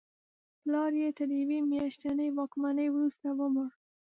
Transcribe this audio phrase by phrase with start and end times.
[0.61, 3.67] پلار یې تر یوې میاشتنۍ واکمنۍ وروسته ومړ.